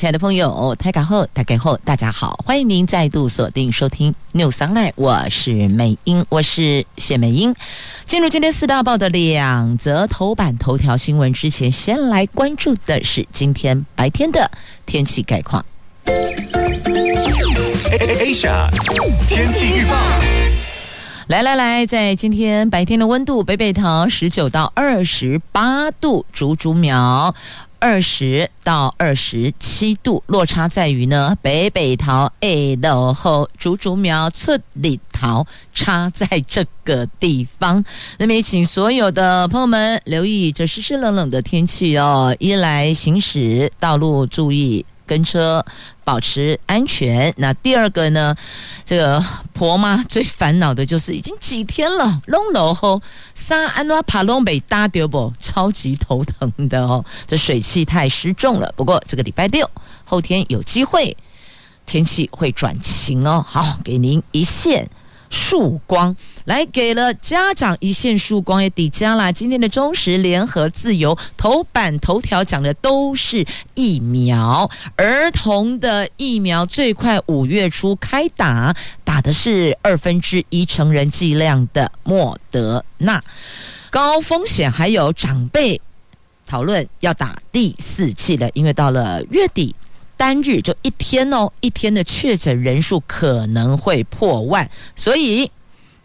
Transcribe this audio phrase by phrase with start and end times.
[0.00, 7.54] 亲爱的朋友，台港后、台港后，大家好，欢迎您再度锁定收听 News Online，我是美英，我是谢美英。
[8.06, 14.50] 进入今天四大报的两则头版头条新闻之前，先来关注的是今天白天的
[14.86, 15.62] 天气概况。
[17.90, 18.70] Asia
[19.28, 19.94] 天气预报，
[21.26, 27.34] 来来来，在今天白天的温度，北北桃十九到二十八度，竹竹苗。
[27.80, 37.82] 二十到二十七度，落差在于呢，北北桃哎落后，竹竹苗出里桃差在这个地方。
[38.18, 44.84] 那么也请所有的朋友们留意这湿湿冷冷的天气哦，一来行驶道路注意。
[45.10, 45.64] 跟车
[46.04, 47.34] 保持安全。
[47.38, 48.32] 那第二个呢？
[48.84, 49.20] 这个
[49.52, 53.02] 婆妈最烦恼的就是已经几天了，龙楼后
[53.34, 57.04] 撒安拉帕隆北大丢不，超级头疼的哦。
[57.26, 58.72] 这水汽太失重了。
[58.76, 59.68] 不过这个礼拜六
[60.04, 61.16] 后天有机会，
[61.86, 63.44] 天气会转晴哦。
[63.44, 64.88] 好，给您一线。
[65.30, 66.14] 曙光
[66.44, 69.30] 来给了家长一线曙光也抵家啦。
[69.30, 83.22] 今天的中时联合自由头版头条讲的都是疫苗，儿童的疫苗最快五月初开打，打的是二分之一成人剂量的莫德纳，
[83.90, 85.80] 高风险还有长辈
[86.46, 89.74] 讨论要打第四剂了，因为到了月底。
[90.20, 95.50] 单日就一天哦，一天的确诊人数可能会破万，所以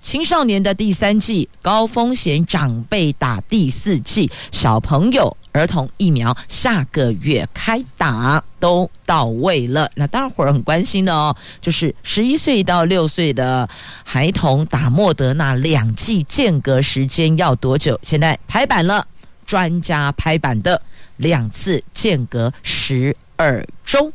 [0.02, 9.91] 青少年的第三剂高风险，长辈打第四剂，小朋友儿童疫苗下个月开打都到位了。
[9.95, 13.67] 那大伙儿很关心的哦，就是十一岁到六岁的
[14.05, 17.99] 孩童打莫德纳两剂间隔时间要多久？
[18.02, 19.05] 现在拍板了，
[19.45, 20.81] 专家拍板的
[21.17, 23.14] 两次间隔十。
[23.36, 24.12] 二周，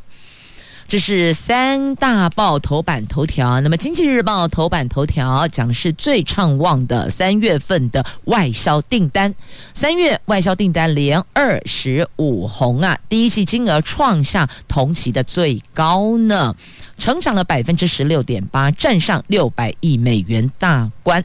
[0.87, 3.61] 这是三大报头版头条。
[3.61, 9.33] 那么，《经济日报》头版头条讲是最畅旺的三月份的外销订单。
[9.73, 16.55] 三月外销订单连二十五红啊，第一季金额创下同期的最高呢，
[16.97, 21.23] 成长了百分之十六点八，站上六百亿美元大关。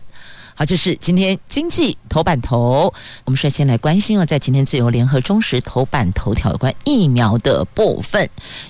[0.59, 2.91] 好，这是今天经济头版头。
[3.27, 8.27] 我们率先来关心啊，在今天自由联合中时头版头条有关疫苗的部分，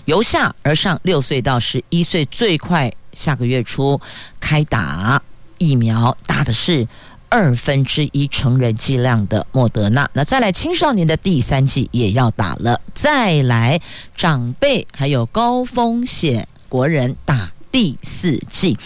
[0.06, 4.00] 由下而上，六岁到十一岁最快下个月初
[4.40, 5.22] 开打
[5.58, 6.88] 疫苗，打的是
[7.28, 10.10] 二分之一成人剂量的莫德纳。
[10.12, 13.80] 那再来青少年的第三剂也要打了，再来
[14.16, 18.76] 长辈还有高风险国人打第四剂。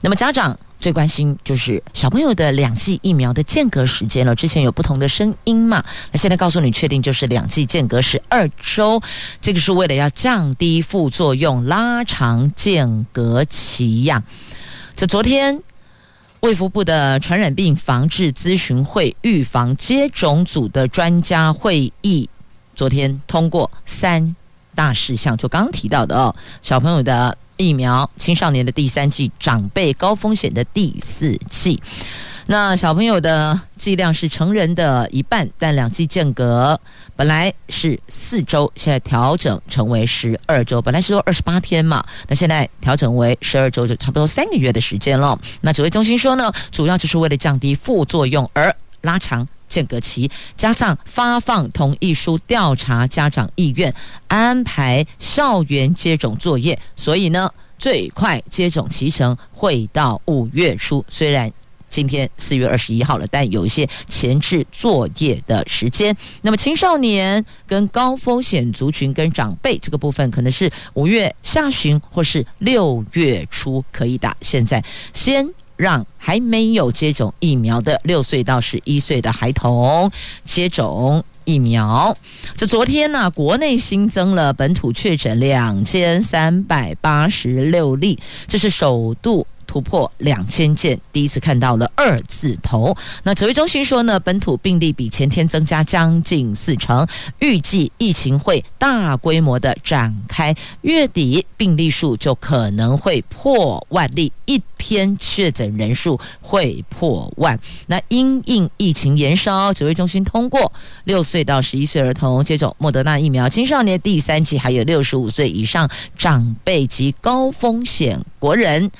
[0.00, 0.58] 那么家长。
[0.80, 4.32] 最关心就是小朋友的两剂疫苗的间隔时间了。
[4.34, 9.02] 之前有不同的声音嘛，那现在告诉你，确定就是两剂间隔十二周。
[9.40, 14.22] 这个是为了要降低副作用，拉长间隔期呀。
[14.94, 15.60] 这昨天
[16.40, 22.30] 卫福部的传染病防治咨询会预防接种组的专家会议，
[22.76, 24.36] 昨天通过三
[24.76, 27.36] 大事项，就刚刚提到的哦，小朋友的。
[27.58, 31.82] 疫苗，青少年的第三剂，长辈高风险的第四剂。
[32.46, 36.80] 那小朋友的剂量是成人的一半，但两剂间隔
[37.14, 40.80] 本来是四周，现在调整成为十二周。
[40.80, 45.38] 本来是说二十八天嘛，那现在调整为十二周，就差不多三个月的时间了。
[45.60, 49.46] 那指挥中心说呢，主要就是为了降低副作用而拉长。
[49.68, 53.94] 间隔期，加上发放同意书，调查家长意愿，
[54.26, 61.04] 安排校园接种作业，所以呢，最快接种期程会到五月初。
[61.08, 61.52] 虽然
[61.88, 66.14] 今天四月二十一号了，但有一些前置作业的时间。
[66.42, 74.36] 那么青少年跟高风险族群跟长辈这个部分，可能是五月下旬或是六月初可以打。
[74.40, 74.82] 现在
[75.12, 75.48] 先。
[75.78, 80.10] 让还没有接种疫苗的六岁到十一岁的孩童
[80.44, 82.14] 接种疫苗。
[82.56, 92.96] 这昨天呢、国内新增了本土确诊两千三百八十六例，这是首度突破两千件，第一次看到了二字头。
[93.22, 97.06] 那指挥中心说呢，本土病例比前天增加将近四成，
[97.38, 107.56] 预计疫情会大规模的展开，月底病例数就可能会破万例，一天确诊人数会破万。
[107.88, 110.72] 那因应疫情延烧，指挥中心通过
[111.04, 115.86] 六岁到十一岁儿童接种莫德纳疫苗，青少年第三剂，还有六十五岁以上
[116.16, 118.90] 长辈及高风险国人。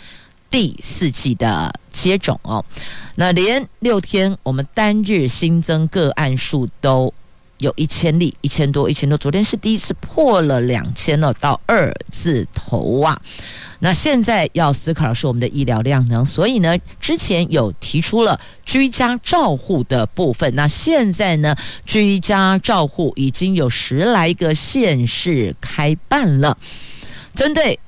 [0.51, 2.65] 第四季的接种哦，
[3.17, 7.13] 那连六天我们单日新增个案数都
[7.59, 9.19] 有一千例，一千多，一千多。
[9.19, 13.21] 昨天是第一次破了两千了，到二字头啊。
[13.81, 20.55] 那现在要思考的是我们的医疗量能，所以呢，之前有提出了居家照护的部分。
[20.55, 21.55] 那现在呢，
[21.85, 26.57] 居家照护已经有十来个县市开办了，
[27.35, 27.79] 针对。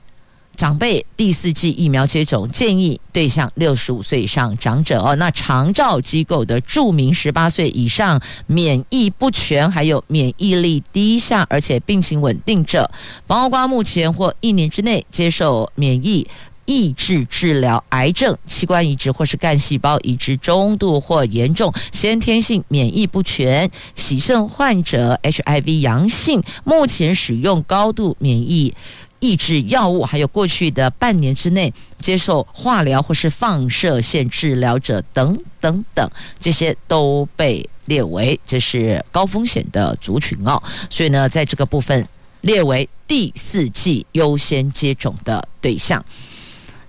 [0.60, 12.90] 长辈第四剂疫苗接种建议对象六十五岁以上长者哦，那长照机构的著名十八岁以上免疫不全，还有免疫力低下，而且病情稳定者，
[13.26, 16.28] 包括目前或一年之内接受免疫
[16.66, 28.74] 抑制治疗癌症、器官移植或是干细胞移植中度或严重先天性免疫不全、洗肾患者、HIV 阳性，目前使用高度免疫。
[29.20, 40.60] 抑制药物，还有过去的半年之内接受化疗或是放射线治疗者等等等，这些都被列为这是高风险的族群哦。
[40.88, 42.06] 所以呢，在这个部分
[42.40, 46.04] 列为第四季优先接种的对象。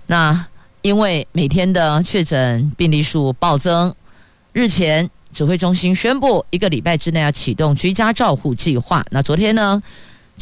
[0.06, 0.46] 那
[0.80, 3.94] 因为每天的确诊病例数暴增，
[4.52, 9.04] 日前指挥中心宣布一个礼拜之内要启动居家照护计划。
[9.10, 9.82] 那昨天呢，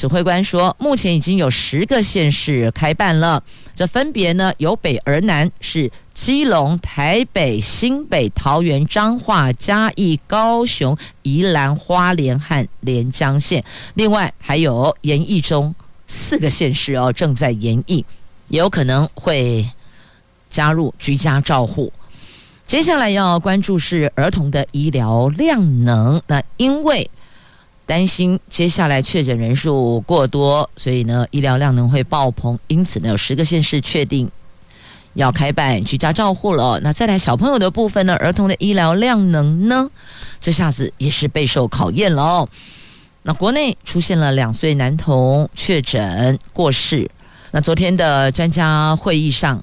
[0.00, 3.42] 指挥官说，目前已经有十个县市开办了，
[3.74, 13.62] 这分别呢由北而南是基隆、台北、新北、桃园、彰化、嘉义、高雄、宜兰、花莲和连江县，
[13.92, 15.74] 另外还有研议中
[16.06, 18.02] 四个县市哦，正在研议，
[18.48, 19.68] 也有可能会
[20.48, 21.92] 加入居家照护。
[22.66, 27.10] 接下来要关注是儿童的医疗量能，那因为。
[27.90, 32.56] 担心接下来确诊人数过多，所以呢，医疗量能会爆棚。
[32.68, 34.30] 因此呢，有十个县市确定
[35.14, 36.78] 要开办居家照护了。
[36.84, 39.90] 那再来小朋友的部分呢，儿童的医疗量能呢，
[40.40, 42.48] 这下子也是备受考验了哦。
[43.24, 47.10] 那国内出现了两岁男童确诊过世。
[47.50, 49.60] 那昨天的专家会议上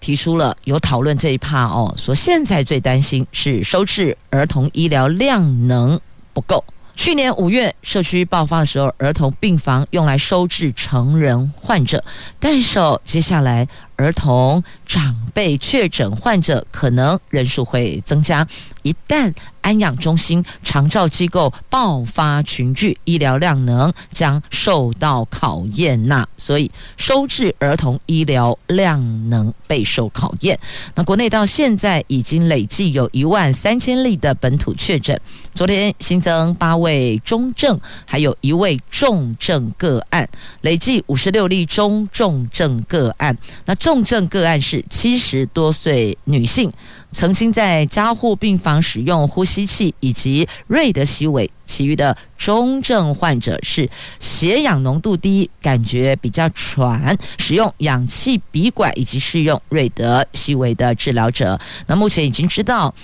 [0.00, 6.00] 提出了有讨论这一趴哦，说现在最担心是收治儿童医疗量能
[6.32, 6.64] 不够。
[7.02, 12.04] 去年五月社区爆发的时候，儿童病房用来收治成人患者，
[12.38, 13.66] 但是接下来
[14.00, 18.46] 儿童长辈确诊患者可能人数会增加。
[18.82, 19.30] 一旦
[19.60, 26.26] 安养中心、长照机构爆发群聚，医疗量能将受到考验呐。
[26.38, 30.58] 所以收治儿童医疗量能备受考验。
[30.94, 35.20] 那国内到现在已经累计有一万三千例的本土确诊，
[35.54, 40.26] 昨天新增八位中症，还有一位重症个案，
[40.62, 43.36] 累计五十六例中重症个案。
[43.66, 46.72] 那重重症个案是七十多岁女性。
[47.10, 53.90] 曾经在加护病房使用呼吸器以及瑞德西韦，其余的中症患者是
[54.20, 61.58] 血氧浓度低，感觉比较喘，使用氧气鼻管以及使用瑞德西韦的治疗者。
[61.88, 62.94] 那目前已经知道，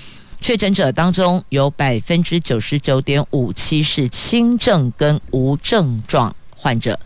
[0.41, 6.97] 确诊者当中有百分之九十九点五七是轻症跟无症状患者。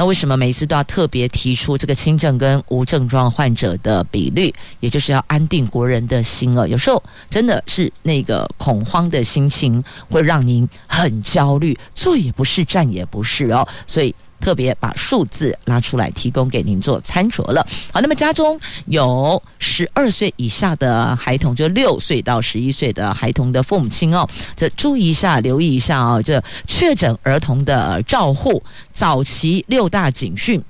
[0.00, 4.50] 那为什么每一次都要特别提出这个轻症跟无症状患者的比率？
[4.80, 6.66] 也就是要安定国人的心了。
[6.66, 14.14] 有时候真的是那个恐慌的心情会让您很焦虑，坐也不是，站也不是哦，所以。
[14.40, 17.64] 特别把数字拉出来提供给您做参酌了。
[17.92, 30.62] 好，那么家中有十二岁以下的孩童，就六岁到十一岁的孩童的父母亲哦，这注意一下，留意一下啊，这确诊儿童的照护早期六大警讯，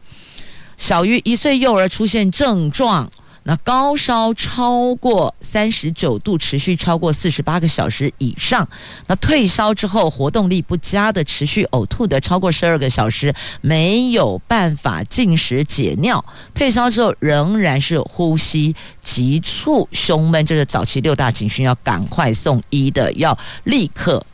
[0.76, 3.10] 小于一岁幼儿出现症状。
[3.50, 8.64] 那高烧超过三十九度，持续超过四十八个小时以上；
[9.08, 24.24] 那退烧之后活动力不佳的，持续呕吐的超过十二个小时，没有办法进食解尿；退烧之后仍然是呼吸急促、胸闷，这是早期六大警讯，要赶快送医的，要立刻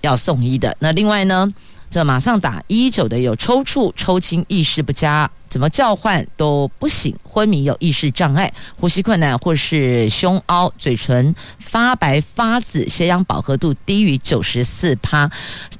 [0.00, 0.76] 要送医的。
[0.80, 1.48] 那另外呢？
[1.96, 15.30] 这马上打一一九的有抽搐、抽筋、意识不佳，怎么叫唤都不醒，昏迷有意识障碍、呼吸困难或是胸凹、嘴唇发白发紫、血氧饱和度低于九十四趴、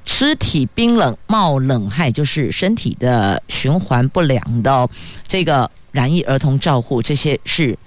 [0.03, 4.89] 肢体冰冷、冒冷汗，就是身体的循环不良的哦。
[5.27, 7.77] 这个染疫儿童照护，这些是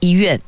[0.00, 0.38] 医院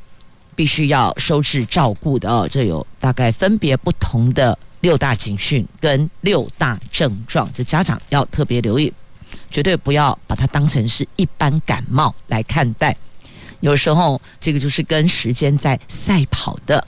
[0.55, 2.47] 必须要收治照顾的哦。
[2.53, 4.59] 这有大概分别不同的。
[4.81, 8.93] 六大警讯跟六大症状，就家长要特别留意，
[9.51, 12.97] 绝对不要把它当成是一般感冒来看待。
[13.61, 16.83] 有时候这个就是跟时间在赛跑的。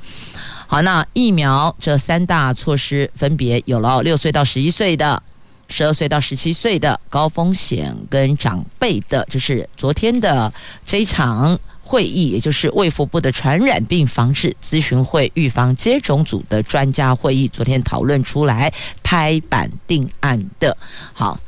[0.66, 5.22] 好，那疫苗这三大措施分别有了六岁到十一岁的、
[5.68, 10.52] 十二岁到十七岁的高风险跟长辈的，就是昨天的
[10.86, 11.58] 这一场。
[11.92, 18.72] 会议，也就是卫福部的传染病防治咨询会预防接种组的专家会议，昨天讨论出来
[19.02, 20.74] 拍板定案的。
[21.12, 21.38] 好，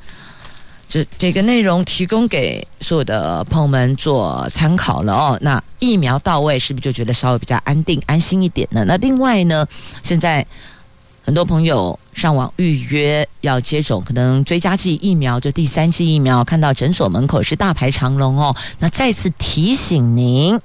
[0.87, 5.39] 这这个内容提供给所有的朋友们做参考了哦。
[5.41, 8.85] 那疫苗到位，是不是就觉得稍微比较安定、安心一点呢？
[8.87, 9.67] 那另外呢，
[10.03, 10.47] 现在。
[11.27, 18.55] 很多朋友上网预约要接种，可能追加剂疫苗就第三剂疫苗，看到诊所门口是大排长龙哦。
[18.79, 20.59] 那再次提醒您，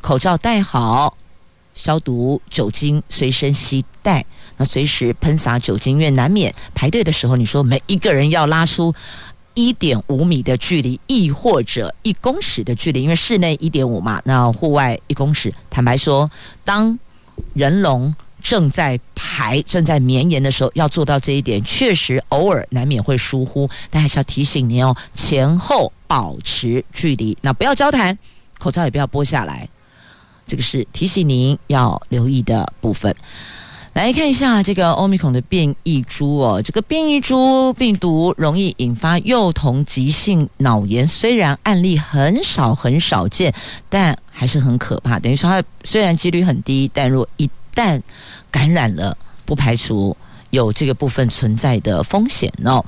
[0.00, 1.16] 口罩戴好，
[1.74, 4.24] 消毒酒精随身携带，
[4.56, 8.94] 那随时喷洒酒精，因为难免排队的时候，你说每一个人要拉出
[9.54, 15.52] 一点五米的距离，亦或者一公尺的距离，因为室内一点五嘛，那户外一公尺。
[15.68, 16.30] 坦白说，
[16.64, 16.98] 当
[17.52, 18.14] 人龙。
[18.40, 28.18] 正在排、正在绵延的时候，要做到这一点，确实偶尔难免会疏忽，但还是要提醒您哦，前后保持距离，那不要交谈，
[28.58, 29.68] 口罩也不要剥下来，
[30.46, 33.14] 这个是提醒您要留意的部分。
[33.92, 43.52] 来看一下这个欧米孔的变异株哦，这个变异株病毒容易引发幼童急性脑炎，虽然案例很少很少见，
[43.88, 45.18] 但还是很可怕。
[45.18, 48.02] 等于说它虽然几率很低，但若一但
[48.50, 50.16] 感染了，不排除
[50.50, 52.84] 有这个部分存在的风险哦。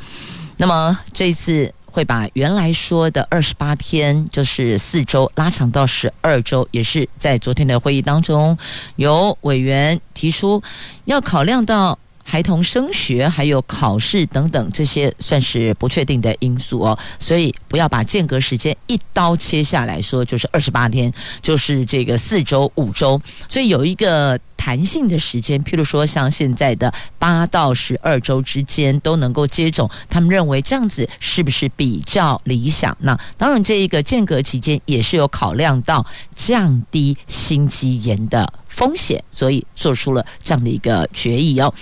[0.56, 8.56] 那么这一次会把原来说的二十八天，就是四周拉长到十二周，也是在昨天的会议当中，
[8.96, 10.62] 有委员提出
[11.04, 11.98] 要考量到。
[12.22, 32.96] 孩童升学还有考试等等这些算是不确定的因素哦，所以不要把间隔时间一刀切下来说，就是二十八天，就是这个四周五周，所以有一个弹性的时间，譬如说像现在的八到十二周之间都能够接种，他们认为这样子是不是比较理想？
[33.00, 41.72] 那当然，这一个间隔期间也是有考量到降低心肌炎的风险，所以做出了这样的一个决议哦。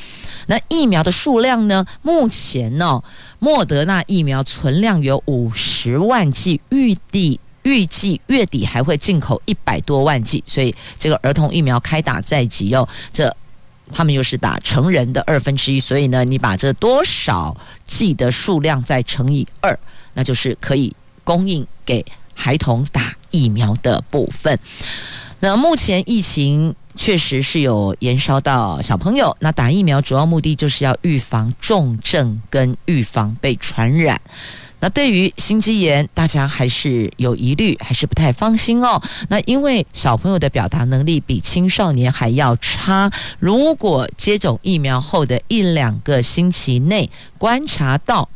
[0.47, 1.87] 那疫苗的数量呢？
[2.03, 3.01] 目前呢、
[3.39, 12.87] 莫德纳疫苗存量有五十万剂，预计预计月底还会进口一百多万剂，所以这个儿童疫苗开打在即哦。
[13.13, 13.35] 这
[13.93, 17.57] 他们又是打成人的二分之一，所以呢，你把这多少
[17.87, 19.79] 剂的数量再乘以二，
[20.15, 20.93] 那就是可以
[21.23, 22.05] 供应给
[22.35, 24.59] 孩童打疫苗的部分。
[25.41, 26.75] 那目前疫情。
[26.97, 29.35] 确实是有延烧到小朋友。
[29.41, 34.21] 那打疫苗主要目的就是要预防重症跟预防被传染。
[34.81, 39.01] 那对于心肌炎，大家还是有疑虑，还是不太放心哦。
[39.29, 48.29] 那因为小朋友的表达能力比青少年还要差，如果接种疫苗后的一两个星期内观察到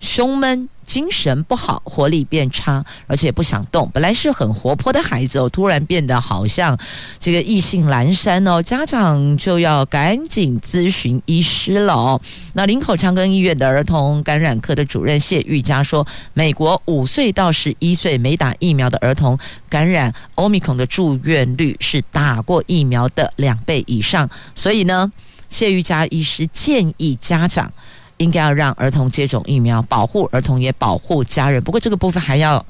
[0.00, 0.68] 胸闷。
[0.88, 3.90] 精神不好，活力变差，而且不想动。
[3.92, 6.74] 本来是很活泼的孩子哦，突然变得好像
[7.18, 12.18] 这个意兴阑珊哦，家长就要赶紧咨询医师了哦。
[12.54, 19.38] 那林口长庚医院的儿童感染科的主任谢玉佳说，美国五岁到十一岁没打疫苗的儿童
[19.68, 25.12] 感染 Omicron 的住院率是打过疫苗的两倍以上，所以呢，
[25.50, 27.70] 谢玉佳医师建议家长。
[28.18, 31.60] 应该要让儿童接种疫苗，保护儿童也保护家人。
[31.62, 32.64] 不过这个部分还要。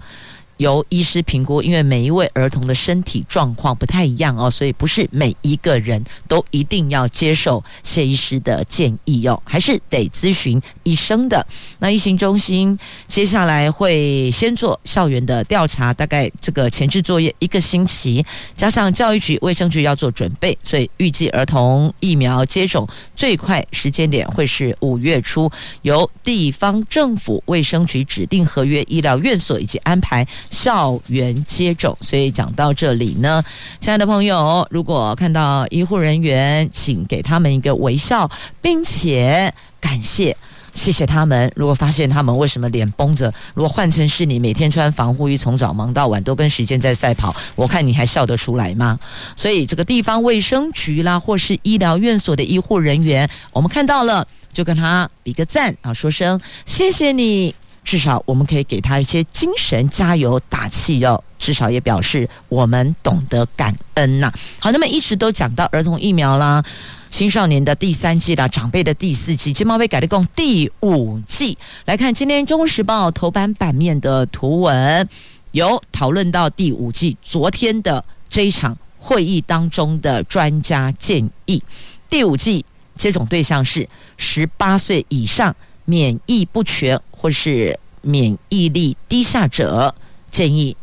[0.59, 11.45] 由医师评估，因为每一位儿童的身体状况不太一样哦，所以不是每一个人都一定要接受谢医师的建议哦，还是得咨询医生的。
[11.79, 18.25] 那疫情中心接下来会先做校园的调查，大概这个前置作业一个星期，
[18.57, 25.50] 加上教育局、卫生局要做准备，所以预计儿童疫苗接种最快时间点会是五月初，
[25.83, 30.27] 由地方政府卫生局指定合约医疗院所以及安排。
[30.50, 33.43] 校园接种，所以讲到这里呢，
[33.81, 40.37] 亲爱的朋友，如果看到医护人员，请给他们一个微笑，并且感谢
[40.73, 41.50] 谢谢他们。
[41.57, 48.99] 如果发现他们为什么脸绷着，如果换成是你，每天穿防护衣，从早忙到晚，都跟时间在赛跑，我看你还笑得出来吗？
[49.37, 57.55] 所以这个地方卫生局啦，或是医疗院所的医护人员，我们看到了，就跟他比个赞啊，说声谢谢你。
[57.88, 61.25] 至少我们可以给他一些精神加油打气哟。
[61.38, 64.30] 至少也表示我们懂得感恩呐。
[64.59, 66.62] 好，那么一直都讲到儿童疫苗啦。
[67.09, 71.57] 青少年的第三季啦，长辈的第四季，今毛被改的共第五季。
[71.87, 75.09] 来看今天《中国时报》头版版面的图文，
[75.52, 77.16] 有讨论到第五季。
[77.23, 81.62] 昨天的这一场会议当中的专家建议，
[82.11, 82.62] 第五季
[82.95, 85.57] 接种对象是十八岁以上
[85.88, 89.95] 免疫不全或是免疫力低下者，
[90.30, 90.76] 建议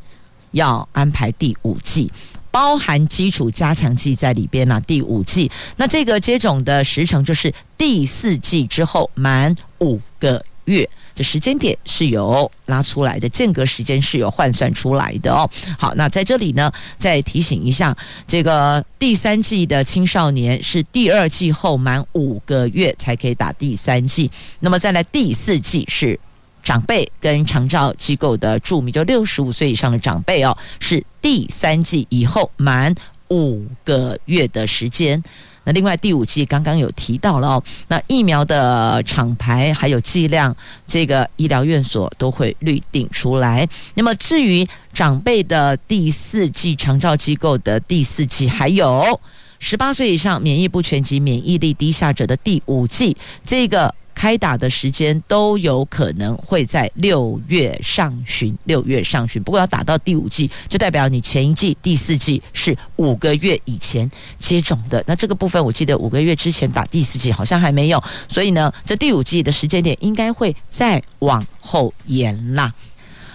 [0.49, 2.11] 要安排第五剂。
[2.49, 5.51] 包含基础加强剂在里边呢、第五剂。
[5.75, 15.49] 那这个接种的时程就是第四剂之后满五个月，这时间点是有拉出来的，间隔时间是有换算出来的哦。
[15.79, 17.95] 好，那在这里呢，再提醒一下，
[18.27, 24.29] 这个第三季的青少年是第二季后满五个月才可以打第三季，
[24.59, 26.19] 那么再来第四季是。
[26.63, 32.91] 长辈跟长照机构的住民，就六十五岁以上的长辈哦，是第三季以后满
[33.29, 35.21] 五个月的时间。
[35.63, 40.55] 那另外第五季刚刚有提到了哦，那疫苗的厂牌还有剂量，
[40.85, 43.67] 这个医疗院所都会预定出来。
[43.95, 49.19] 那么至于长辈的第四季，长照机构的第四季，还有
[49.57, 53.93] 十八岁以上免疫不全及免疫力低下者的第五季，这个。
[54.15, 59.43] 开打的时间都有可能会在六月上旬，六月上旬。
[59.43, 65.03] 不过要打到第五季，就代表你前一季第四季是五个月以前接种的。
[65.05, 72.73] 那这个部分，我记得五个月之前打第四季好像还没有，所以呢，这第五季的时间点应该会再往后延啦。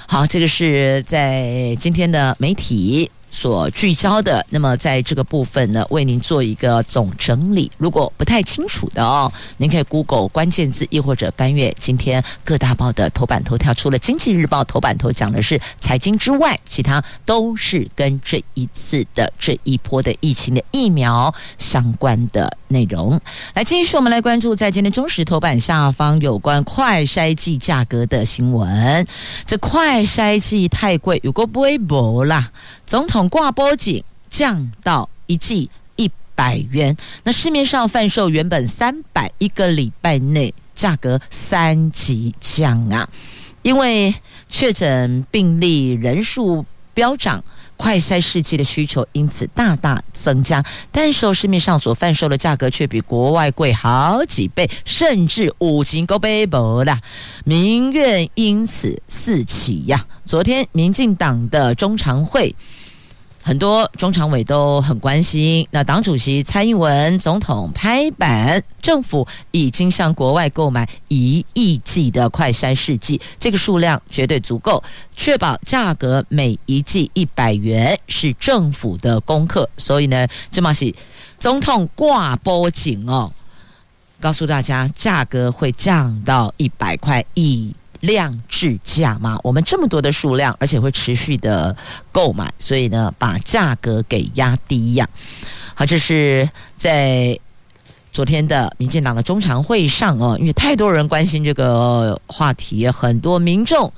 [0.09, 3.11] 好，这个是在今天的媒体。
[3.31, 7.71] 所聚焦的，那么在这个部分呢，为您做一个总整理。
[7.79, 13.73] 如果不太清楚的哦，您可以 Google 关键字，亦或者翻阅今天各大报的头版头条。
[13.73, 23.19] 除了《经济日报》头版头讲的是财经之外，其他都是跟这一次的这一波的疫情的疫苗相关的内容。
[23.55, 29.07] 来，继续我们来关注在今天中时头版下方有关快筛剂价格的新闻。
[29.47, 32.51] 这快筛剂太贵，有个微博啦，
[32.85, 33.20] 总统。
[33.29, 43.09] 挂脖颈降到一剂一百元，那市面上贩售原本三百，一个礼拜内价格三级降啊！
[43.63, 44.15] 因为
[44.49, 47.45] 确诊病例人数飙涨，
[47.77, 56.99] 快筛试剂的需求因此大大增加，但是市面上所贩售的价格却比国外贵好几倍，甚至五斤高杯薄啦，
[57.45, 60.07] 民怨因此四起呀！
[60.25, 62.55] 昨天民进党的中常会。
[63.43, 65.67] 很多中常委都很关心。
[65.71, 74.83] 那党主席蔡英文总统拍板，政府已经向国外购买一亿剂的快筛试剂，这个数量绝对足够，
[75.17, 79.69] 确保价格每一剂一百元是政府的功课。
[79.79, 80.95] 所以呢，这么是
[81.39, 83.33] 总统挂脖颈哦，
[84.21, 87.75] 告诉大家价格会降到一百块一。
[88.01, 91.77] 量制价嘛，我们这么多的数量，而且会持续的
[92.11, 95.09] 购买，所以呢，把价格给压低呀。
[95.75, 97.39] 好，这是在
[98.13, 103.93] 昨天的民进党的中常会上哦，因为太多人关心这个话题，很多民众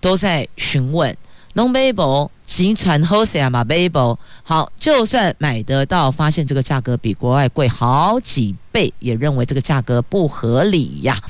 [0.00, 1.16] 都在询问
[1.54, 11.20] 农贝博集团 wholesale 嘛贝博，好，就算买得到，发现这个价格比国外贵好几倍，也认为这个价格不合理呀。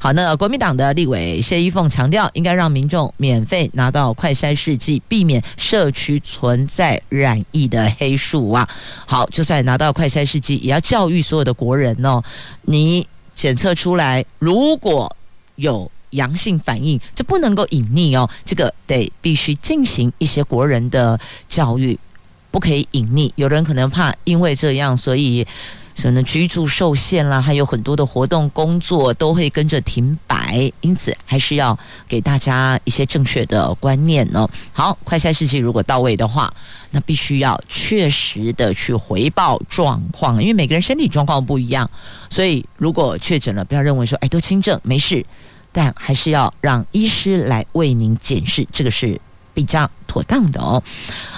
[0.00, 8.68] 好，那国民党的立委谢依凤强调，应该让民众免费拿到快筛试剂，避免社区存在染疫的黑数啊。
[9.06, 12.22] 好，就算拿到快筛试剂，也要教育所有的国人哦。
[12.62, 15.14] 你检测出来如果
[15.56, 21.98] 有阳性反应，就不能够隐匿哦，这个得必须进行一些国人的教育，
[22.52, 23.32] 不可以隐匿。
[23.34, 25.44] 有人可能怕因为这样，所以。
[25.98, 34.48] 所以呢居住受限啦，还有很多的活动工作都会跟着停摆，因此还是要给大家一些正确的观念哦。
[34.72, 36.54] 好，快筛试剂如果到位的话，
[36.92, 41.90] 那必须要确实的去回报状况，因为每个人身体状况不一样，
[42.30, 45.26] 所以如果确诊了，不要认为说哎都轻症没事，
[45.72, 49.20] 但还是要让医师来为您检视，这个是
[49.58, 50.80] 比较妥当的哦。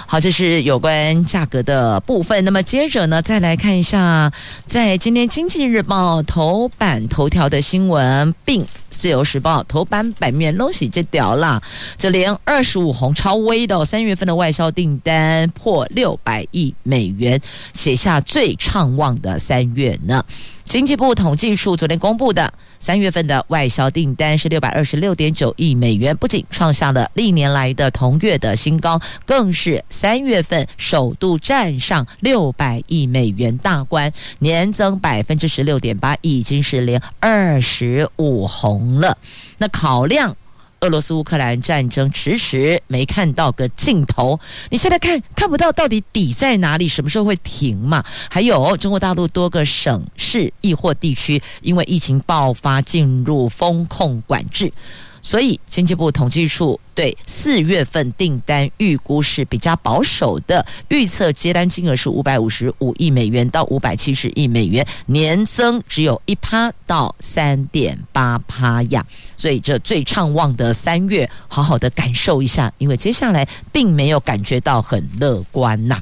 [0.05, 2.45] 好，这是有关价格的部分。
[2.45, 4.31] 那么接着呢，再来看一下，
[4.67, 11.59] 在今天《经济日报》头版头条的新闻，并《自由时报》头版版面拢是这条啦。
[11.97, 17.41] 这连二十五红超威的三月份的外销订单破六百亿美元，
[17.73, 20.23] 写下最畅旺的三月呢。
[20.71, 39.17] 经济部统计处昨天公布的三月份的外销订单是六百二十六点九亿美元，不仅创下了历年来的同月的新高，更是三月份首度站上六百亿美元大关，年增百分之十六点八，已经是连二十五红了。
[39.57, 40.33] 那考量。
[40.81, 44.39] 俄罗斯乌克兰战争迟迟没看到个尽头，
[44.71, 48.03] 你现在看看不到到底底在哪里，什么时候会停嘛？
[48.31, 54.73] 还有中国大陆多个省市亦或地区因为疫情爆发进入封控管制。
[55.21, 69.05] 所以，经济部统计处对四月份订单预估是比较保守的，预测接单金额是五百五十五亿美元到五百七十亿美元，年增只有一趴到三点八趴呀。
[69.37, 76.01] 所以，这最畅旺的三月，好好的感受一下，因为接下来并没有感觉到很乐观呐。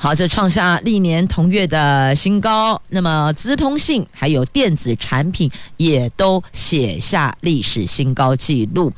[0.00, 2.80] 好，这创下历年同月的新高。
[2.90, 8.92] 那么，资通信还有电子产品也都写下历史新高纪录。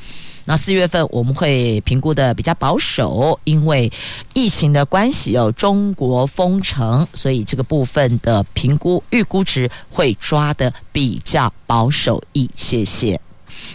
[0.44, 3.90] 那四月份我们会评估的比较保守，因为
[4.34, 13.18] 疫情的关系，有中国封城，所以这个部分的评估预估值会抓的比较保守一些些。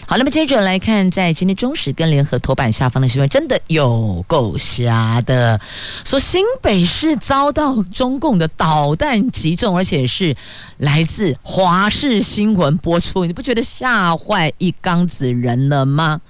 [0.06, 5.60] 好，那么接着来看，在今天中时跟联合头版下方的新闻，真的有够瞎的，
[6.04, 10.36] 说新北市遭到中共的导弹击中，而且是
[10.78, 16.20] 来自华视新闻播出，你不觉得吓坏一缸子人了吗？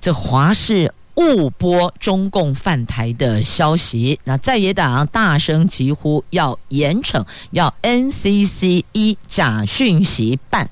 [0.00, 10.68] 这华视误播中共犯台的消息，那在野党大声疾呼要严惩，要 NCC 一假讯息办。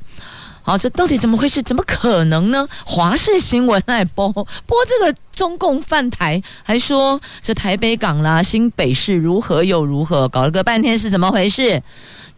[0.66, 1.60] 好，这到底怎么回事？
[1.60, 2.66] 怎么可能呢？
[2.86, 4.46] 华视新闻来播播
[4.88, 11.82] 这个中共饭台，还说这台北港啦、新北市如何又如何，搞了个半天是怎么回事？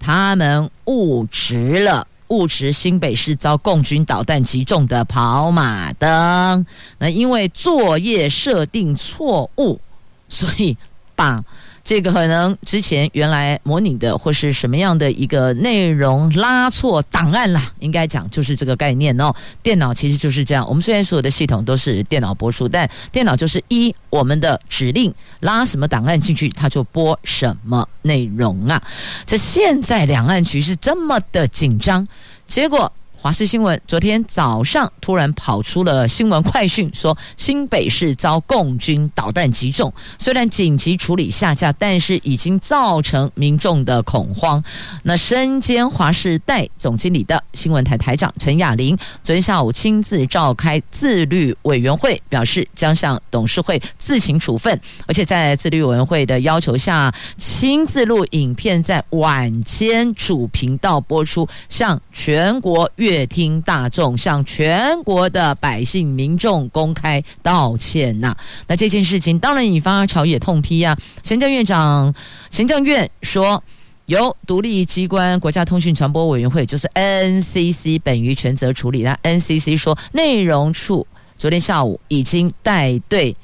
[0.00, 6.66] 他们误植了，误植新北市遭共军导弹击中的跑马灯。
[6.98, 9.80] 那因为作业设定错误，
[10.28, 10.76] 所以
[11.14, 11.44] 把。
[11.86, 19.32] 这个可能之前原来模拟的或是什么样的一个内容拉错档案啦，应该讲就是这个概念哦。
[19.62, 28.82] 电脑其实就是这样，我们虽然所有的系统都是电脑播出，但电脑就是依我们的指令拉什么档案进去，它就播什么内容啊。
[29.24, 32.04] 这现在两岸局势这么的紧张，
[32.48, 32.92] 结果。
[33.26, 44.62] 华视新闻昨天早上突然跑出了新闻快讯，说新北市遭共军导弹击中，虽然紧急处理下架，但是已经造成民众的恐慌。
[45.02, 63.15] 那身兼华视代总经理的新闻台台长陈雅玲，昨天下午亲自召开自律委员会，表示将向董事会自行处分，而且在自律委员会的要求下，亲自录影片在晚间主频道播出，向全国阅。
[63.24, 70.98] 听大众向全国的百姓民众公开道歉呐、那这件事情当然引发朝野痛批啊。
[71.22, 72.12] 行政院长、
[72.50, 73.62] 行政院说，
[74.06, 79.02] 由独立机关国家通讯传播委员会，就是 NCC 本于全责处理。
[79.02, 81.06] 那 NCC 说，内容处
[81.38, 83.36] 昨天下午已经带队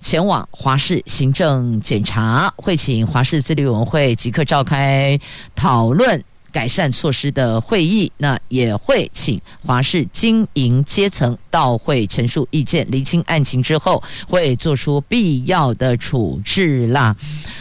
[0.00, 5.18] 前往华视行政检查，会请华视自律委员会即刻召开
[5.54, 6.22] 讨论。
[6.56, 17.14] 改善措施的会议，那也会请华氏经营阶层到会陈述意见，厘清案情之后，会做出必要的处置啦。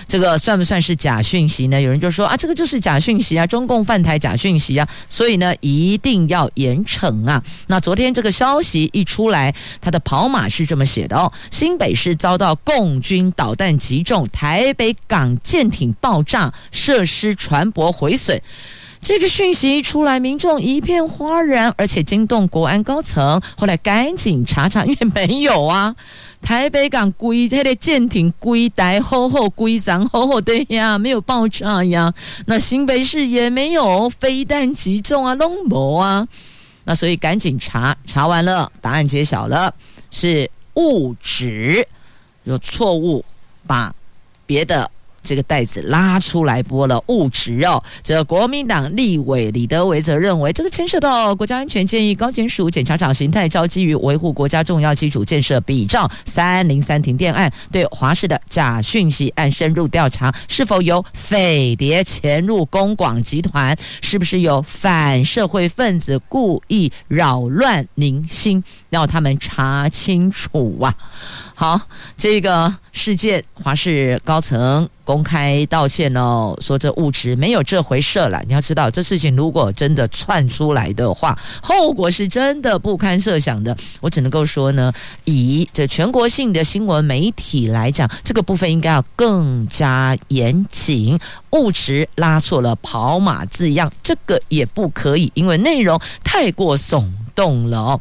[0.07, 1.81] 这个算不算是假讯息呢？
[1.81, 7.43] 有人就说啊，这个就是假讯息啊，中共犯台假讯息啊，所以呢，一定要严惩啊。
[7.67, 18.41] 那昨天这个消息一出来，他的跑马是这么写的哦：新北市遭到共军导弹击中，台北港舰艇爆炸，设施船舶毁损。
[19.05, 23.39] 这个讯息一出来，民众一片哗然，而且惊动国安高层。
[23.55, 25.95] 后来赶紧查查，因为没有啊，
[26.41, 32.11] 台北港归他的舰艇归台厚厚归脏厚厚的呀，没有爆炸呀。
[32.47, 36.27] 那新北市也没有飞弹击中啊，拢无啊。
[36.85, 39.71] 那所以赶紧查，查完了，答案揭晓了，
[40.09, 41.87] 是误植，
[42.45, 43.23] 有错误，
[43.67, 43.93] 把
[44.47, 44.89] 别的。
[45.25, 47.83] 这个袋子拉出来剥了误植哦。
[48.03, 70.95] 这国民党立委李德维则认为，这个牵涉到国家安全，建议高检署检察长邢太昭基于维护国家重要基础建设，比照三零三停电案，对华视的假讯息案深入调查，是否有匪谍潜入公广集团，是不是有反社会分子故意扰乱民心，要他们查清楚啊！
[71.55, 71.81] 好，
[72.15, 78.43] 这个事件，华视高层公开道歉哦，说这误植没有这回事了。
[78.47, 83.77] 你要知道，这事情如果真的窜出来的话，后果是真的不堪设想的。
[84.01, 84.91] 我只能够说呢，
[85.23, 91.17] 以这全国性的新闻媒体来讲，这个部分应该要更加严谨。
[91.51, 97.99] 误植拉错了跑马字样，这个也不可以，因为内容太过耸动了哦。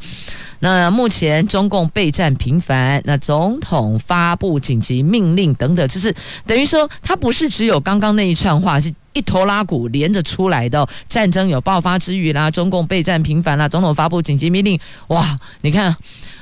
[0.61, 6.15] 那目前中共备战频繁，那总统发布紧急命令等等，就是
[6.47, 10.89] 等于说，他不是只有刚刚那一串话，是一头拉鼓连着出来的。
[11.07, 15.39] 战争有爆发之余啦，中共备战频繁啦，总统发布紧急命令，哇！
[15.61, 15.95] 你看，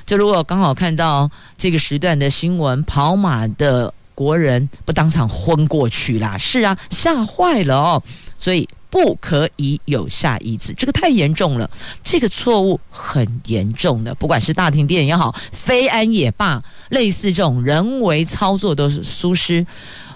[0.07, 1.29] 就如果刚好看到
[1.59, 6.39] 这个时段的新闻，跑马的国人不当场昏过去啦？
[6.39, 8.03] 是啊，吓坏了哦，
[8.39, 8.69] 所以。
[8.93, 11.71] 不可以有下一次，这个太严重了，
[12.05, 19.67] 这个错误很严重的，不管是大停电也好，飞安也罢，类似这种人为操作都是疏失，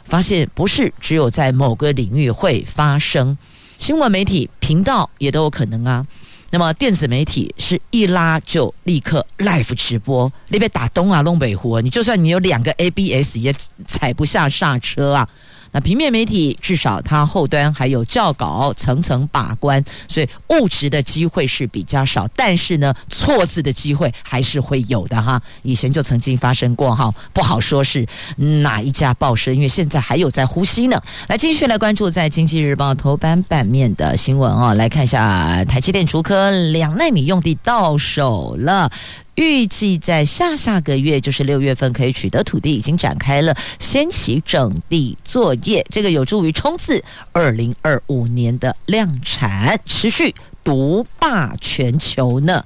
[0.04, 3.38] 发现不是只有在某个领域会发生，
[3.78, 6.06] 新闻媒体频道也都有可能啊。
[6.50, 13.54] 那么电子媒体是一拉就立刻 live 直播，那边打东啊弄北湖，你就算你有两个 ABS 也
[13.86, 15.26] 踩不下刹车啊。
[15.72, 25.40] 那平面媒体至少它后端还有校稿层层把关，所以误植的机会是比较少，但是呢，错字的机会还是会有的哈。
[25.62, 31.00] 以前就曾经发生过哈，不好说是哪一家报社，因为现在还有在呼吸呢。
[31.28, 38.90] 来继续来关注在《经济日报》头版版面的新闻啊，来看一下台积电竹科两纳米用地到手了。
[39.36, 52.64] 预计在下下个月，就是六月份可以取得土地，已经展开了先期整地作业，这个有助于冲刺二零二五年的量产，持续独霸全球呢。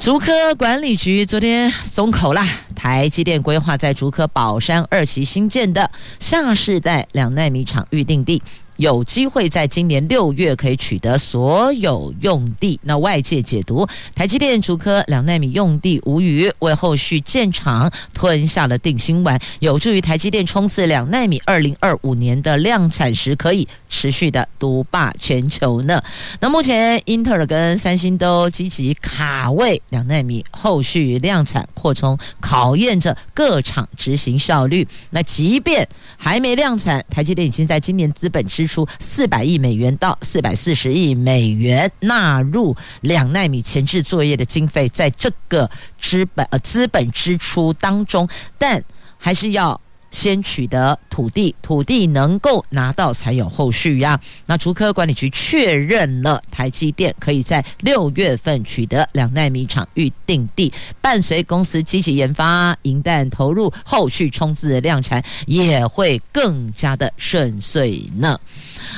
[0.00, 8.42] 竹科管理局昨天松口啦，台积电规划在竹科宝山二期新建的下世代两纳米厂预定地。
[8.76, 12.78] 有机会在今年六月可以取得所有用地。
[12.82, 26.02] 那外界解读，台积电竹科两纳米用地无虞，为后续建厂吞下了定心丸，有助于台积电冲刺两纳米二零二五年的量产时，可以持续的独霸全球呢。
[26.40, 34.86] 那目前英特尔跟三星都积极卡位两纳米后续量产扩充，考验着各厂执行效率。
[35.10, 48.82] 那即便还没量产，台积电已经在今年资本支支出四百亿美元到四百四十亿美元纳入两纳米前置作业的经费，在这个资本呃资本支出当中，但
[49.18, 49.78] 还是要
[50.14, 54.18] 先取得土地，土地能够拿到才有后续呀。
[54.46, 68.38] 那竹科管理局确认了台积电可以在六月份取得两纳米厂预定地，伴随公司积极研发、银弹投入，后续冲刺量产也会更加的顺遂呢。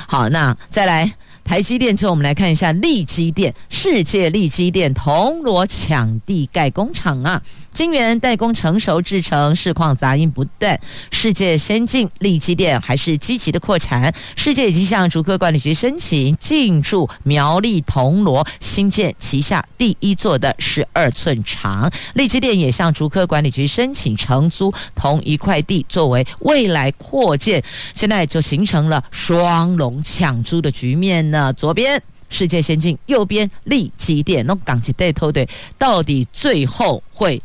[0.06, 1.10] 好，那再来
[1.42, 7.40] 台积电之后，我们来看一下力积电，世界力积电铜锣抢地盖工厂啊。
[7.76, 10.80] 晶圆代工成熟制成，市况杂音不断。
[11.10, 14.10] 世界先进力积电还是积极的扩产。
[14.34, 21.92] 世界已经向竹科管理局申请进驻苗栗铜锣，新建旗下第一座的十二寸厂。
[22.14, 27.62] 力积电也向竹科管理局申请承租同一块地，作为未来扩建。
[27.92, 31.52] 现在就形成了双龙抢租的局面呢。
[31.52, 37.42] 左边世界先进，右边力积电，那港企带头对，到底最后会？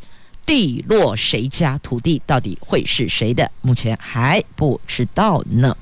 [0.51, 3.49] 地落谁家土地到底会是谁的？
[3.61, 5.73] 目前还不知道呢。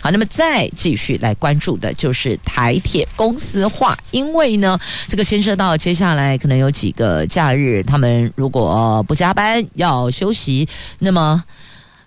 [0.00, 11.44] 好，那么再继续来关注的就是台铁公司化，因为呢，这个牵涉到接下来可能有几个假日，他们如果不加班要休息，那么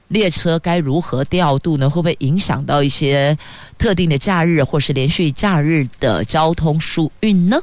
[0.10, 1.90] 列车该如何调度呢？
[1.90, 3.38] 会不会影响到一些
[3.78, 7.58] 特定的假日或是连续假日的交通疏运呢？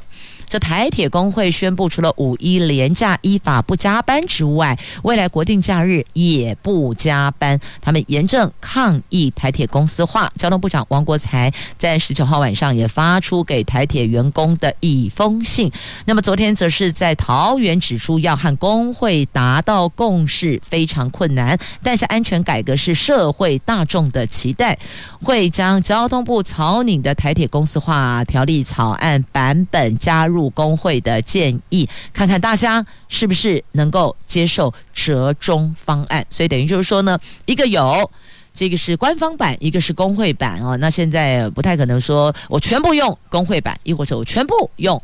[0.49, 7.59] 这台铁工会宣布，除了五一连假依法不加班之外，未来国定假日也不加班。
[7.81, 10.31] 他们严正抗议台铁公司化。
[10.37, 15.69] 交通部长王国材在十九号晚上也发出给台铁员工的一封信。
[16.05, 24.79] 那么昨天则是在桃园指出，要和工会达到共识非常困难，但是安全改革是社会大众的期待，
[25.21, 30.36] 会将交通部草拟的台铁公司化条例草案版本加入。
[30.37, 36.23] 入工会的建议，看看大家是不是能够接受折中方案。
[36.29, 38.07] 所以等于就是说呢，一个有
[38.53, 40.77] 这个是官方版，一个是工会版哦。
[40.77, 45.01] 那现在不太可能说我全部用工会版，亦或者我全部用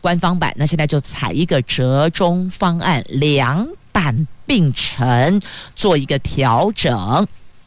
[0.00, 0.52] 官方版。
[0.56, 5.40] 那现在就采一个折中方案，两版并成，
[5.76, 7.24] 做一个调整。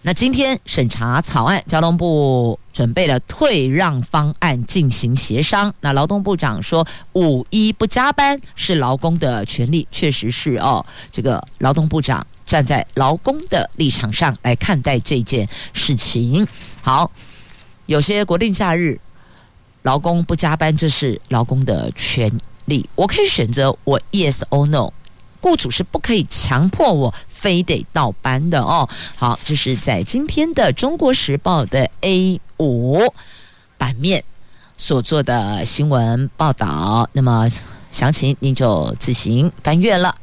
[0.07, 5.73] 那今天审查草案，交通部准备了退让方案进行协商。
[5.81, 10.85] 那劳动部长说，五一不加班是劳工的权利，确实是哦。
[11.11, 16.47] 这个劳动部长站在劳工的立场上来看待这件事情。
[16.83, 17.09] 好，
[17.87, 18.99] 有些国定假日
[19.81, 22.31] 劳工不加班，这是劳工的权
[22.65, 24.93] 利，我可以选择我 yes or no。
[25.45, 28.89] 雇主是不可以强迫我非得倒班的哦。
[29.15, 32.99] 好，这是在今天的《中国时报》的 A 五
[33.77, 34.23] 版面
[34.75, 37.07] 所做的新闻报道。
[37.13, 37.47] 那么
[37.91, 40.15] 详情您就自行翻阅了。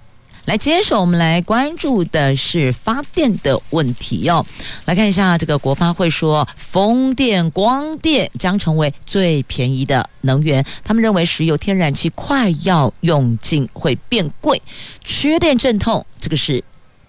[0.44, 4.44] 来，接手我们来关注的是发电的问题哟、
[4.86, 10.64] 来看一下这个国发会说，风电、光电将成为最便宜的能源。
[10.82, 14.60] 他们认为石油、天然气快要用尽，会变贵，
[15.04, 16.62] 缺电阵痛，这个是。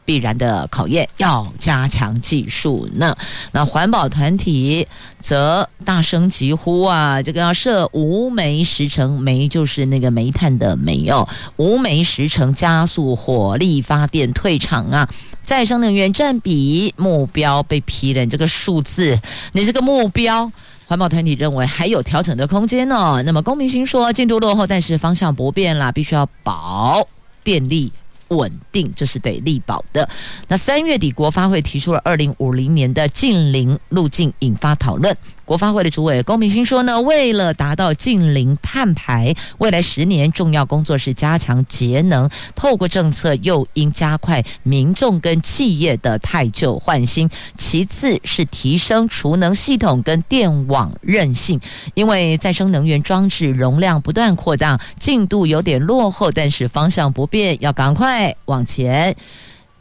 [0.05, 3.15] 必然的考验，要加强技术呢。
[3.51, 4.87] 那环保团体
[5.19, 15.09] 则大声疾呼啊，这个要设无煤时程，煤就是那个煤炭的煤哦，无煤时程加速火力发电退场啊。
[15.43, 19.19] 再生能源占比目标被批了，你这个数字，
[19.51, 20.49] 你这个目标，
[20.85, 23.21] 环保团体认为还有调整的空间哦。
[23.25, 27.05] 那么公明星说进度落后，但是方向不变啦，必须要保
[27.43, 27.91] 电力。
[28.29, 30.07] 稳定，这是得力保的。
[30.47, 35.15] 那三月底，国发会提出了二零五零年的近零路径，引发讨论。
[35.53, 47.29] 国发会的主委龚明鑫说呢，为了达到近零碳排，未来十年重要工作是加强节能，透过政策又应加快民众跟企业的汰旧换新。
[47.55, 51.61] 其次是提升储能系统跟电网韧性，
[51.93, 59.15] 因为再生能源装置容量不断扩大，进度有点落后，但是方向不变，要赶快往前。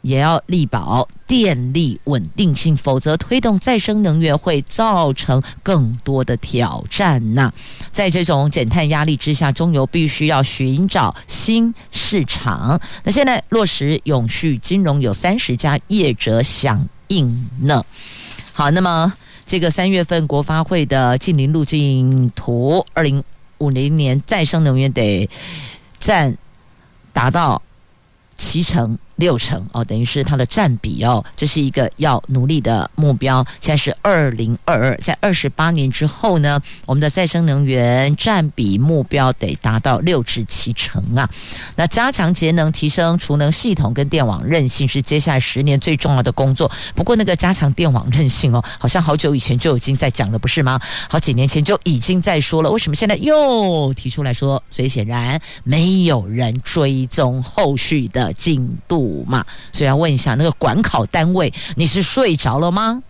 [0.03, 7.51] 也要力保电力稳定性，否则推动再生能源会造成更多的挑战呐。
[7.89, 12.79] 在这种减碳压力之下，中油必须要寻找新市场。
[13.05, 17.83] 那现在落实永续金融，有三十家业者响应呢。
[18.51, 19.13] 好，那么
[19.45, 23.23] 这个三月份国发会的净零路径图，二零
[23.59, 25.29] 五零年再生能源得
[25.97, 26.37] 占
[27.13, 27.61] 达到
[28.35, 28.99] 七成。
[29.23, 33.41] 六成哦，等于是它的占比哦，这是一个要努力的目标。
[33.61, 41.29] 现在是二零二二，在二十八年之后呢，我们的再生能源占比目标得达到六至七成啊。
[41.77, 46.69] 那加强节能、提升储能系统跟电网韧性是接下来十年最重要的工作。
[46.93, 50.77] 不过那个加强电网韧性哦，好像好久以前就已经在讲了，不是吗？
[51.07, 54.61] 好几年前就已经在说了，为什么现在又提出来说？
[54.69, 59.12] 所以显然没有人追踪后续的进度。
[59.27, 63.03] 嘛，所以要问一下那个管考单位，你是睡着了吗？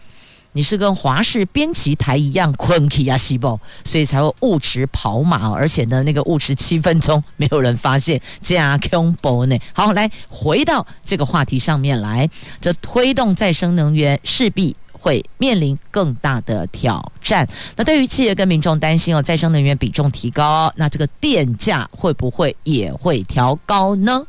[0.55, 9.57] 你是跟华视编辑台一样困起啊，细胞，所以才会误迟跑马，而且呢，那个误迟七分钟没有人发现，这样恐怖呢。
[9.73, 12.29] 好，来回到这个话题上面来，
[12.61, 17.49] 这推动再生能源势必会面临更大的挑战。
[17.75, 24.23] 那对于企业跟民众担心哦，再生能源比重提高，那这个电价会不会也会调高呢？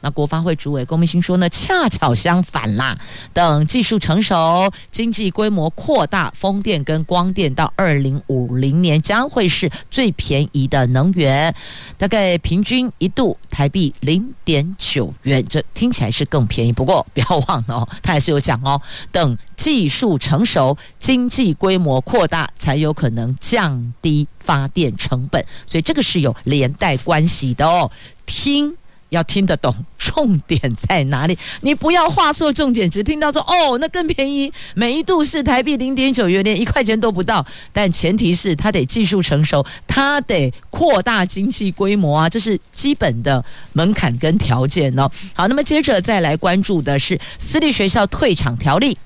[0.00, 2.96] 那国发会主委龚明鑫说呢，恰巧相反啦。
[3.32, 11.54] 等技术成熟、经济规模扩大，风电跟光电到二零五零年将会是最便宜的能源，
[11.96, 16.72] 大概平均一度台币零点九元，这听起来是更便宜。
[16.72, 18.80] 不过不要忘了哦，他还是有讲哦，
[19.10, 25.44] 等技术成熟、经济规模扩大，才有可能降低发电成本。
[25.66, 27.90] 所以这个是有连带关系的哦。
[28.24, 28.76] 听。
[29.10, 37.44] 要听得懂重点在哪里，你不要画错重点，只听到说哦，那更便宜，每一度是台币零点九元，连一块钱都不到。
[37.72, 45.10] 但前提是它得技术成熟，它得扩大经济规模啊，这是基本的门槛跟条件哦。
[45.34, 48.96] 好，那么接着再来关注的是私立学校退场条例，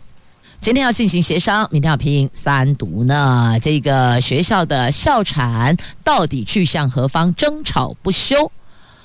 [0.61, 3.59] 今天要进行协商，明天要评三读呢。
[3.61, 8.51] 这个学校的校产到底去向何方，争吵不休。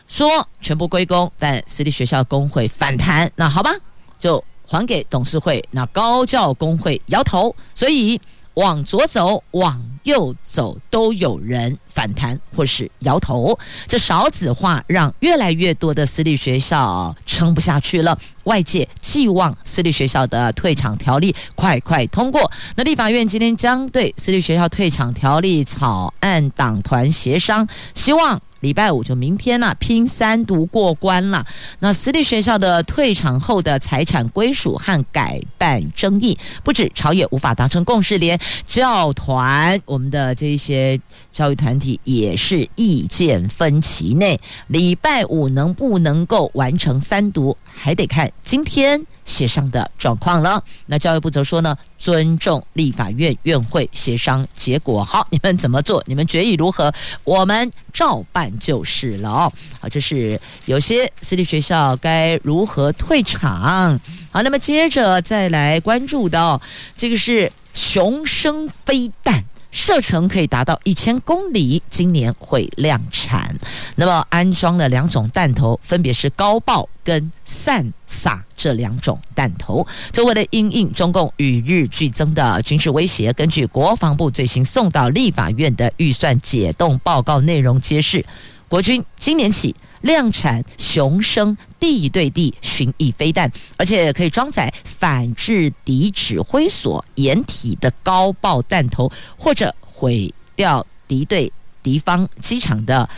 [0.08, 3.30] 说全部归公，但私立学校工会反弹。
[3.36, 3.72] 那好吧，
[4.20, 5.64] 就还给董事会。
[5.72, 8.20] 那高教工会摇头，所以
[8.54, 13.58] 往左走，往右走，都有人反弹或是摇头。
[13.88, 18.18] 这少子化让越来越多的私立学校撑不下去了。
[18.44, 22.50] 外界寄望私立学校的退场条例快快通过。
[22.76, 28.40] 那立法院今天将对私立学校退场条例草案党团协商，希望。
[28.66, 31.46] 礼拜五就明天了，拼三读过关了。
[31.78, 41.00] 那私立学校的退场后的财产归属和改办争议，不止朝野无法达成共识，连教团我们的这些
[41.32, 44.40] 教育团体也是意见分歧内。
[44.66, 49.06] 礼拜五能不能够完成三读，还得看今天。
[49.26, 55.04] 协商的状况了，那教育部则说呢，尊重立法院院会协商结果。
[55.04, 56.02] 好， 你们怎么做？
[56.06, 56.94] 你们决议如何？
[57.24, 59.52] 我们照办就是了哦。
[59.82, 64.00] 好，这是有些私立学校该如何退场。
[64.32, 66.62] 好，那么接着再来关注到
[66.96, 69.44] 这个是雄升飞弹。
[69.76, 73.54] 射程可以达到一千公里，今年会量产。
[73.98, 79.86] 那么安装了两种弹头，分别是高爆跟散撒这两种弹头。
[80.14, 88.26] 就为了应应中共与日俱增的军事威胁，根据国防部最新送到立法院的预算解冻报告内容揭示，
[88.70, 89.76] 国军今年起。
[90.06, 101.52] 量产雄升地对地巡弋飞弹，而且可以装载反制敌指挥所掩体的高爆弹头，或者毁掉敌对
[101.82, 103.10] 敌方机场的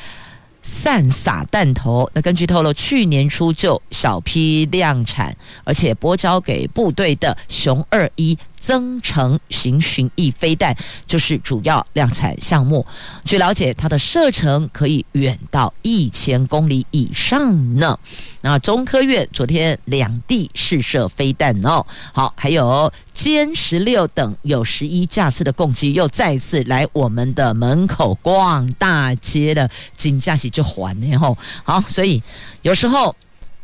[0.64, 2.10] 散撒弹头。
[2.14, 5.36] 那根据透露，去年初就小批量产，
[5.66, 8.38] 而且拨交给部队的雄二一。
[8.58, 12.86] 增程型巡弋飞弹就是主要量产项目。
[13.24, 17.98] 据了解，它的射程可以远到一千公里以上呢。
[18.42, 31.38] 那中科院昨天两地试射飞弹哦，好，还有歼十六等有十一架次的攻击又再次来我们的门口逛大街了，紧驾驶就还呢吼。
[31.64, 32.22] 好，所以
[32.62, 33.16] 有时候。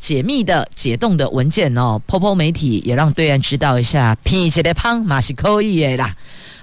[0.03, 6.13] 解密的解冻的文件哦，泡泡媒体也让对岸知道一下，拼起来胖嘛是可以的啦。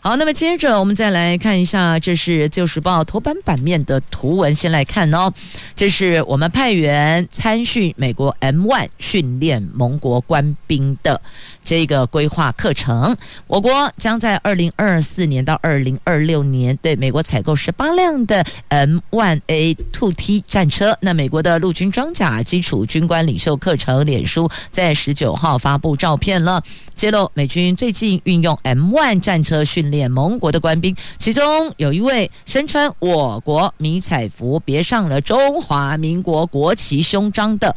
[0.03, 4.55] 好，那么接着我们再来看一下，这是《旧时报》头版版面的图文。
[4.55, 5.31] 先来看哦，
[5.77, 11.21] 这是我们派员参训美国 M1 训练盟国官兵的
[11.63, 13.15] 这个规划课程。
[13.47, 20.97] 我国将在二零二四年到二零二六年对美国采购十八辆的 M1A2T 战车。
[21.03, 26.63] 那美国的陆军装甲基础军官领袖课程，脸书在十九号发布照片了。
[26.95, 37.75] 揭露美军最近运用 M1 战车训练盟国的官兵，其中有一位身穿我国迷彩服、别上了中华民国国旗胸章的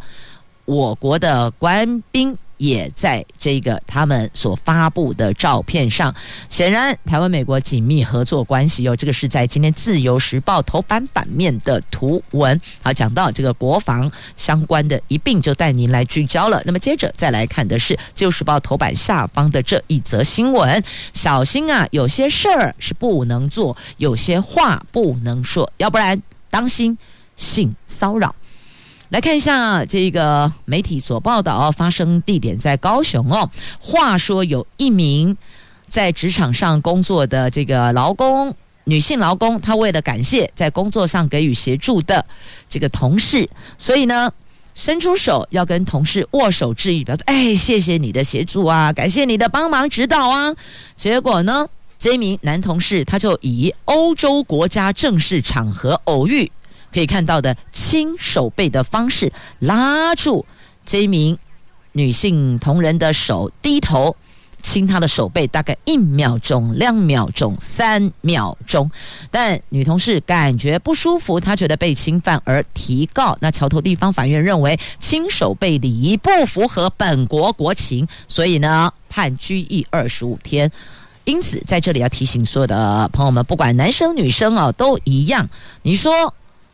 [0.66, 2.38] 我国的官兵。
[2.64, 6.16] 也在这个他们所发布的照片上，
[6.48, 8.96] 显然台湾美国紧密合作关系哟。
[8.96, 12.60] 这个是在今天《自由时报》头版版面的图文。
[12.82, 16.62] 好，讲到这个国防相关的，一并就带您来聚焦了。
[16.66, 26.98] 那么接着再来看的是《自由时报》头版下方的这一则新闻：小心啊，有些事儿是不能做，有些话不能说，要不然当心
[27.36, 28.34] 性骚扰。
[29.14, 33.48] 来看一下这个媒体所报道，发生地点在高雄哦。
[33.80, 35.38] 话说有一名
[35.88, 38.56] 在职场上工作的这个劳工，
[38.86, 42.26] 女性劳工，她为了感谢在工作上给予协助的
[42.68, 43.48] 这个同事，
[43.78, 44.32] 所以呢，
[44.74, 50.52] 伸出手要跟同事握手致意，表示哎，谢谢你的协助啊，感谢你的帮忙指导啊。
[50.96, 51.68] 结果呢，
[52.00, 56.52] 这名男同事他就以欧洲国家正式场合偶遇。
[56.94, 60.46] 可以看到的亲手背的方式，拉住
[60.86, 61.38] 这一名
[61.94, 64.16] 女性同仁的手，低头
[64.62, 68.90] 亲她的手背，大概一秒钟、两秒钟、三秒钟。
[69.30, 73.38] 但女同事感觉不舒服，她觉得被侵犯而提告。
[73.42, 80.72] 那桥头地方法院认为亲手背礼仪不符合本国国情，所以呢判拘役二十五天。
[81.26, 85.50] 因此在这里要提醒所有的朋友们，不管男生女生哦都一样。
[85.82, 86.34] 你说。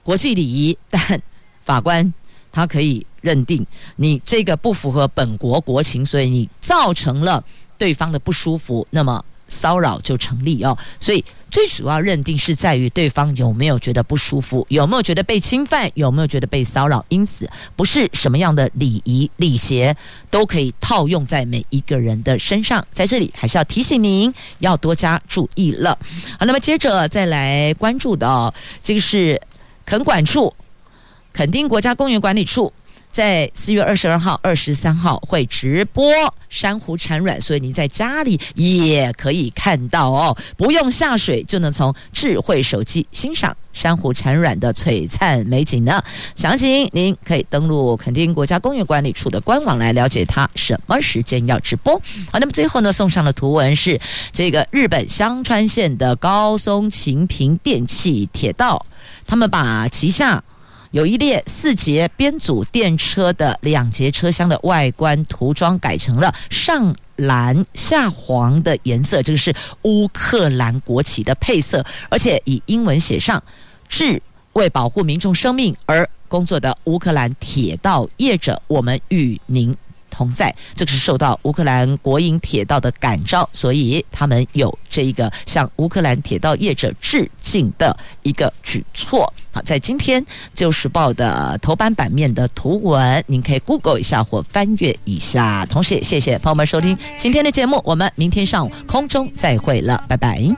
[0.10, 1.22] 国际礼仪，但
[1.64, 2.12] 法官
[2.52, 3.64] 他可以认定
[3.98, 7.44] 你这个不符合本国国情，所以你造成了
[7.78, 10.76] 对方的不舒服，那么骚扰就成立哦。
[11.00, 17.06] 所以最主要认定是在于对方有没有觉得不舒服，有没有觉得被侵犯，有没有觉得被骚扰。
[17.10, 19.96] 因此，不是什么样的礼仪礼节
[20.32, 22.84] 都可以套用在每一个人的身上。
[22.92, 25.98] 在这里还是要提醒您要多加注意了。
[26.40, 28.52] 好，那么接着再来关注的哦，
[28.82, 29.40] 这个是
[29.90, 30.54] 垦管处。
[31.34, 32.72] 垦丁国家公园管理处
[33.10, 36.06] 在四月二十二号、二十三号会直播
[36.48, 46.04] 珊瑚产卵，所以你在家里也可以看到哦，不用下水就能从智慧手机欣赏珊瑚产卵的璀璨美景呢。
[46.36, 52.00] 详情您可以登录垦丁国家公园管理处的官网来了解它什么时间要直播。
[52.32, 54.00] 好，那么最后呢，送上的图文是
[54.32, 58.86] 这个日本香川县的高松晴平电气铁道，
[59.26, 60.44] 他们把旗下。
[60.92, 69.54] 有一列四节编组电车的两节车厢的外观涂装改成了上蓝下黄的颜色，这个是
[69.84, 73.44] 乌克兰国旗的配色，而且以英文写上
[73.88, 74.20] “致
[74.54, 79.72] 为保护民众生命而工作的乌克兰铁道业者，我们与您”。
[80.10, 89.32] 同在，这个是受到乌克兰国营铁道的感召，所以他们有这一个向乌克兰铁道业者致敬的一个举措。
[89.52, 90.22] 好，在今天
[90.54, 95.66] 《自由时报》的头版版面的图文，您可以 Google 一下或翻阅一下。
[95.66, 100.50] 同时也谢谢朋友们收听今天的节目，我们明天上午空中再会了，拜拜。